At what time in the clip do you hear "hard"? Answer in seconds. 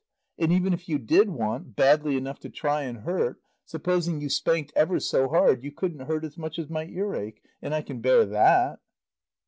5.29-5.63